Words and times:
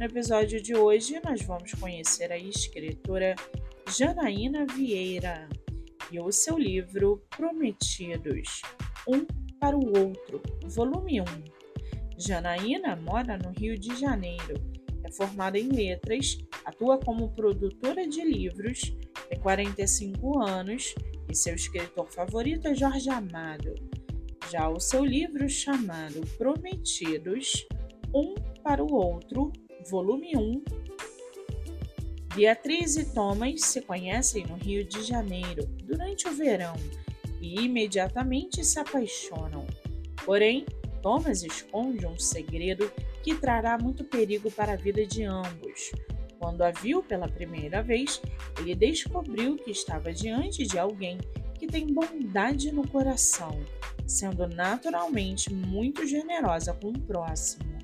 No 0.00 0.06
episódio 0.06 0.62
de 0.62 0.74
hoje, 0.74 1.20
nós 1.22 1.42
vamos 1.42 1.74
conhecer 1.74 2.32
a 2.32 2.38
escritora 2.38 3.34
Janaína 3.86 4.64
Vieira 4.64 5.46
e 6.10 6.18
o 6.18 6.32
seu 6.32 6.56
livro 6.56 7.22
Prometidos 7.36 8.62
Um 9.06 9.26
para 9.60 9.76
o 9.76 9.98
Outro, 9.98 10.40
volume 10.64 11.20
1. 11.20 11.24
Janaína 12.16 12.96
mora 12.96 13.36
no 13.36 13.50
Rio 13.50 13.78
de 13.78 13.94
Janeiro, 14.00 14.54
é 15.04 15.12
formada 15.12 15.58
em 15.58 15.68
letras, 15.68 16.38
atua 16.64 16.96
como 16.96 17.34
produtora 17.34 18.08
de 18.08 18.24
livros, 18.24 18.96
tem 19.28 19.38
45 19.38 20.38
anos 20.38 20.94
e 21.30 21.34
seu 21.34 21.54
escritor 21.54 22.10
favorito 22.10 22.68
é 22.68 22.74
Jorge 22.74 23.10
Amado. 23.10 23.74
Já 24.50 24.66
o 24.66 24.80
seu 24.80 25.04
livro 25.04 25.46
chamado 25.46 26.26
Prometidos, 26.38 27.66
Um 28.14 28.34
para 28.62 28.82
o 28.82 28.94
Outro, 28.94 29.52
volume 29.88 30.36
1. 30.36 30.64
Beatriz 32.34 32.96
e 32.96 33.12
Thomas 33.12 33.62
se 33.62 33.80
conhecem 33.80 34.46
no 34.46 34.54
Rio 34.56 34.84
de 34.84 35.02
Janeiro 35.02 35.66
durante 35.84 36.28
o 36.28 36.32
verão 36.32 36.74
e 37.40 37.60
imediatamente 37.60 38.64
se 38.64 38.78
apaixonam. 38.78 39.66
Porém, 40.24 40.64
Thomas 41.02 41.42
esconde 41.42 42.06
um 42.06 42.18
segredo 42.18 42.90
que 43.22 43.34
trará 43.34 43.78
muito 43.78 44.04
perigo 44.04 44.50
para 44.50 44.74
a 44.74 44.76
vida 44.76 45.04
de 45.06 45.24
ambos. 45.24 45.90
Quando 46.38 46.62
a 46.62 46.70
viu 46.70 47.02
pela 47.02 47.28
primeira 47.28 47.82
vez, 47.82 48.20
ele 48.58 48.74
descobriu 48.74 49.56
que 49.56 49.70
estava 49.70 50.12
diante 50.12 50.66
de 50.66 50.78
alguém 50.78 51.18
que 51.58 51.66
tem 51.66 51.86
bondade 51.86 52.72
no 52.72 52.86
coração, 52.88 53.60
sendo 54.06 54.46
naturalmente 54.46 55.52
muito 55.52 56.06
generosa 56.06 56.72
com 56.72 56.88
o 56.88 57.00
próximo. 57.00 57.79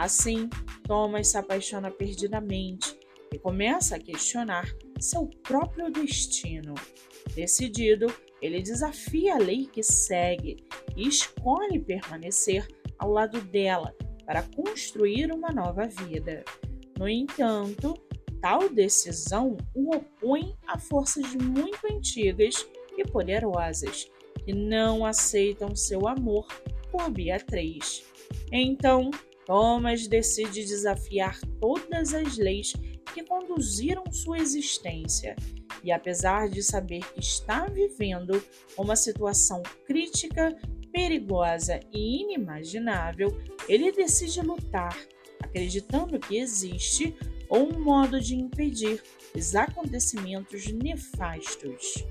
Assim, 0.00 0.48
Thomas 0.84 1.28
se 1.28 1.36
apaixona 1.36 1.90
perdidamente 1.90 2.98
e 3.30 3.38
começa 3.38 3.96
a 3.96 3.98
questionar 3.98 4.66
seu 4.98 5.26
próprio 5.42 5.90
destino. 5.90 6.72
Decidido, 7.34 8.06
ele 8.40 8.62
desafia 8.62 9.34
a 9.34 9.38
lei 9.38 9.66
que 9.66 9.82
segue 9.82 10.56
e 10.96 11.06
escolhe 11.06 11.78
permanecer 11.78 12.66
ao 12.98 13.10
lado 13.10 13.42
dela 13.42 13.94
para 14.24 14.42
construir 14.42 15.30
uma 15.34 15.52
nova 15.52 15.86
vida. 15.86 16.46
No 16.98 17.06
entanto, 17.06 17.92
tal 18.40 18.70
decisão 18.70 19.58
o 19.74 19.94
opõe 19.94 20.56
a 20.66 20.78
forças 20.78 21.34
muito 21.34 21.78
antigas 21.92 22.66
e 22.96 23.04
poderosas 23.04 24.10
que 24.46 24.54
não 24.54 25.04
aceitam 25.04 25.76
seu 25.76 26.08
amor 26.08 26.46
por 26.90 27.10
Beatriz. 27.10 28.02
Então, 28.50 29.10
Thomas 29.46 30.06
decide 30.06 30.64
desafiar 30.64 31.40
todas 31.60 32.14
as 32.14 32.36
leis 32.36 32.72
que 33.12 33.24
conduziram 33.24 34.04
sua 34.12 34.38
existência 34.38 35.34
e, 35.82 35.90
apesar 35.90 36.48
de 36.48 36.62
saber 36.62 37.00
que 37.12 37.20
está 37.20 37.66
vivendo 37.66 38.42
uma 38.76 38.96
situação 38.96 39.62
crítica, 39.86 40.56
perigosa 40.92 41.80
e 41.92 42.22
inimaginável, 42.22 43.36
ele 43.68 43.92
decide 43.92 44.40
lutar, 44.40 44.96
acreditando 45.42 46.18
que 46.18 46.36
existe 46.38 47.16
um 47.50 47.80
modo 47.80 48.20
de 48.20 48.36
impedir 48.36 49.02
os 49.34 49.54
acontecimentos 49.54 50.66
nefastos. 50.72 52.04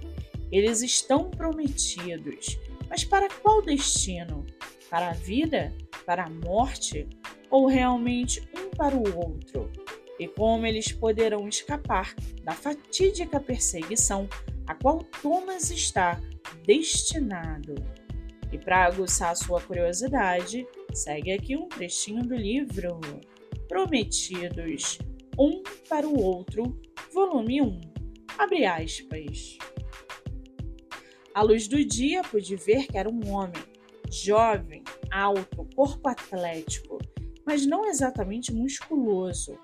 Eles 0.51 0.81
estão 0.81 1.29
prometidos, 1.29 2.57
mas 2.89 3.03
para 3.03 3.29
qual 3.29 3.62
destino? 3.62 4.45
Para 4.89 5.12
a 5.12 5.13
vida? 5.13 5.73
Para 6.06 6.25
a 6.25 6.29
morte? 6.29 7.07
Ou 7.50 7.68
realmente 7.68 8.48
um 8.56 8.70
para 8.70 8.96
o 8.96 9.18
outro, 9.18 9.72
e 10.20 10.28
como 10.28 10.66
eles 10.66 10.92
poderão 10.92 11.48
escapar 11.48 12.14
da 12.44 12.52
fatídica 12.52 13.40
perseguição 13.40 14.28
a 14.68 14.76
qual 14.76 15.00
Thomas 15.22 15.72
está 15.72 16.22
destinado. 16.66 17.76
E 18.52 18.58
para 18.58 18.86
aguçar 18.86 19.36
sua 19.36 19.62
curiosidade, 19.62 20.68
segue 20.94 21.32
aqui 21.32 21.56
um 21.56 21.68
trechinho 21.68 22.24
do 22.24 22.36
livro 22.36 23.00
Prometidos, 23.68 25.00
um 25.38 25.64
para 25.88 26.08
o 26.08 26.22
outro, 26.22 26.80
volume 27.14 27.62
1. 27.62 27.81
Abre 28.38 28.66
aspas. 28.66 29.58
À 31.34 31.42
luz 31.42 31.68
do 31.68 31.84
dia, 31.84 32.22
pude 32.24 32.56
ver 32.56 32.86
que 32.88 32.98
era 32.98 33.10
um 33.10 33.31
homem, 33.31 33.64
jovem, 34.12 34.84
alto, 35.12 35.68
corpo 35.76 36.10
atlético, 36.10 36.99
mas 37.50 37.66
não 37.66 37.88
exatamente 37.88 38.54
musculoso. 38.54 39.58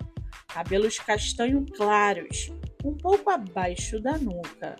Cabelos 0.48 0.98
castanho 0.98 1.64
claros, 1.64 2.50
um 2.84 2.92
pouco 2.92 3.30
abaixo 3.30 4.00
da 4.00 4.18
nuca. 4.18 4.74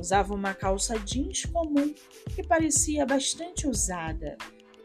Usava 0.00 0.34
uma 0.34 0.54
calça 0.54 0.98
jeans 0.98 1.44
comum 1.44 1.94
que 2.34 2.42
parecia 2.42 3.04
bastante 3.04 3.68
usada, 3.68 4.38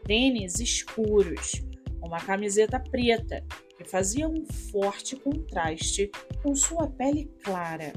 tênis 0.04 0.60
escuros, 0.60 1.62
uma 2.02 2.20
camiseta 2.20 2.78
preta 2.78 3.42
que 3.78 3.88
fazia 3.88 4.28
um 4.28 4.44
forte 4.70 5.16
contraste 5.16 6.10
com 6.42 6.54
sua 6.54 6.86
pele 6.86 7.32
clara. 7.42 7.94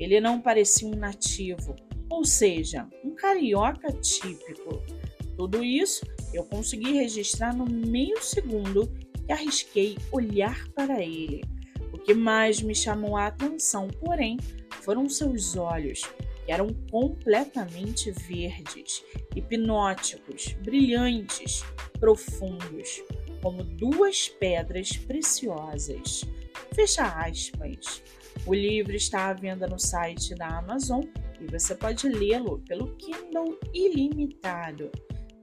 Ele 0.00 0.20
não 0.20 0.40
parecia 0.40 0.88
um 0.88 0.96
nativo, 0.96 1.76
ou 2.10 2.24
seja, 2.24 2.88
um 3.04 3.14
carioca 3.14 3.92
típico. 3.92 4.82
Tudo 5.36 5.62
isso 5.62 6.04
eu 6.34 6.44
consegui 6.44 6.94
registrar 6.94 7.54
no 7.56 7.66
meio 7.66 8.20
segundo 8.20 8.92
e 9.28 9.32
arrisquei 9.32 9.98
olhar 10.10 10.68
para 10.70 11.02
ele. 11.02 11.42
O 11.92 11.98
que 11.98 12.14
mais 12.14 12.62
me 12.62 12.74
chamou 12.74 13.16
a 13.16 13.26
atenção, 13.26 13.88
porém, 13.88 14.38
foram 14.82 15.08
seus 15.08 15.56
olhos, 15.56 16.02
que 16.44 16.52
eram 16.52 16.68
completamente 16.90 18.10
verdes, 18.10 19.04
hipnóticos, 19.36 20.52
brilhantes, 20.62 21.62
profundos, 22.00 23.02
como 23.40 23.62
duas 23.62 24.28
pedras 24.28 24.96
preciosas. 24.96 26.24
Fecha 26.74 27.04
aspas. 27.04 28.02
O 28.46 28.54
livro 28.54 28.94
está 28.94 29.28
à 29.28 29.34
venda 29.34 29.66
no 29.66 29.78
site 29.78 30.34
da 30.34 30.58
Amazon 30.58 31.02
e 31.40 31.46
você 31.46 31.74
pode 31.74 32.08
lê-lo 32.08 32.60
pelo 32.66 32.94
Kindle 32.96 33.58
ilimitado. 33.74 34.90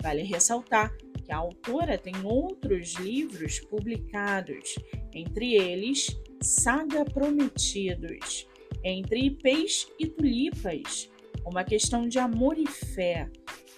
Vale 0.01 0.23
ressaltar 0.23 0.95
que 1.29 1.33
a 1.33 1.37
autora 1.37 1.95
tem 1.95 2.15
outros 2.23 2.95
livros 2.95 3.59
publicados, 3.59 4.73
entre 5.13 5.53
eles 5.53 6.07
Saga 6.41 7.05
Prometidos, 7.05 8.47
Entre 8.83 9.27
Ipês 9.27 9.87
e 9.99 10.07
Tulipas, 10.07 11.07
Uma 11.45 11.63
Questão 11.63 12.07
de 12.07 12.17
Amor 12.17 12.57
e 12.57 12.65
Fé, 12.65 13.29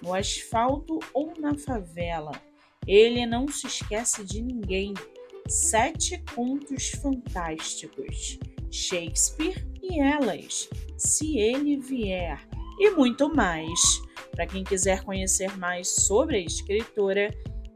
No 0.02 0.14
Asfalto 0.14 1.00
ou 1.14 1.34
na 1.38 1.54
Favela, 1.58 2.32
Ele 2.88 3.26
Não 3.26 3.50
Se 3.50 3.68
Esquece 3.68 4.24
de 4.24 4.42
Ninguém, 4.42 4.94
Sete 5.50 6.24
Contos 6.34 6.92
Fantásticos, 7.02 8.40
Shakespeare 8.72 9.68
e 9.84 10.00
Elas, 10.00 10.70
Se 10.98 11.38
Ele 11.38 11.76
Vier, 11.76 12.48
e 12.82 12.90
muito 12.90 13.34
mais. 13.34 14.02
Para 14.32 14.48
quem 14.48 14.64
quiser 14.64 15.04
conhecer 15.04 15.56
mais 15.60 15.88
sobre 15.88 16.38
a 16.38 16.40
escritora 16.40 17.30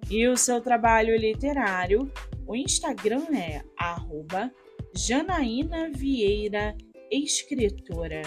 e 0.10 0.28
o 0.28 0.36
seu 0.36 0.60
trabalho 0.60 1.16
literário, 1.16 2.12
o 2.48 2.56
Instagram 2.56 3.28
é 3.36 3.64
Janaína 4.96 5.92
Vieira 5.92 6.76
Escritora 7.12 8.24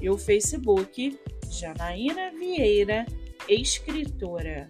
e 0.00 0.10
o 0.10 0.18
Facebook 0.18 1.16
Janaína 1.48 2.32
Vieira 2.32 3.06
Escritora. 3.48 4.68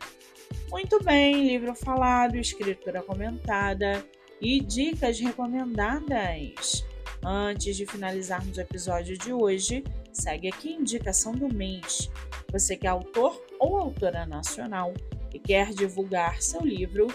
Muito 0.71 1.03
bem, 1.03 1.47
livro 1.47 1.75
falado, 1.75 2.37
escritura 2.37 3.03
comentada 3.03 4.05
e 4.43 4.61
dicas 4.61 5.19
recomendadas. 5.19 6.85
Antes 7.25 7.77
de 7.77 7.87
finalizarmos 7.87 8.59
o 8.59 8.61
episódio 8.61 9.17
de 9.17 9.33
hoje, 9.33 9.83
segue 10.17 10.49
aqui 10.49 10.71
a 10.75 10.81
indicação 10.81 11.33
do 11.33 11.53
mês. 11.53 12.11
Você 12.53 12.77
que 12.77 12.87
é 12.87 12.91
autor 12.91 13.41
ou 13.59 13.77
autora 13.77 14.27
nacional 14.27 14.93
e 15.33 15.39
quer 15.39 15.71
divulgar 15.71 16.41
seu 16.41 16.63
livro, 16.63 17.07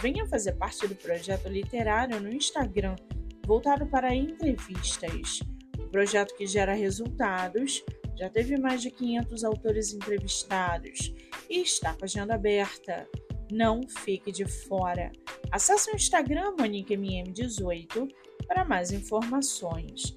venha 0.00 0.26
fazer 0.26 0.52
parte 0.54 0.86
do 0.86 0.94
projeto 0.94 1.48
literário 1.48 2.20
no 2.20 2.32
Instagram 2.32 2.96
voltado 3.46 3.86
para 3.86 4.14
entrevistas. 4.14 5.40
O 5.78 5.88
projeto 5.88 6.34
que 6.36 6.46
gera 6.46 6.74
resultados 6.74 7.84
já 8.18 8.28
teve 8.28 8.58
mais 8.58 8.82
de 8.82 8.90
500 8.90 9.44
autores 9.44 9.94
entrevistados 9.94 11.14
e 11.48 11.60
está 11.60 11.92
com 11.92 12.02
a 12.02 12.06
agenda 12.06 12.34
aberta. 12.34 13.06
Não 13.52 13.82
fique 13.88 14.32
de 14.32 14.44
fora. 14.44 15.12
Acesse 15.52 15.90
o 15.92 15.94
Instagram 15.94 16.56
MoniqueMM18 16.56 18.08
para 18.48 18.64
mais 18.64 18.90
informações. 18.90 20.16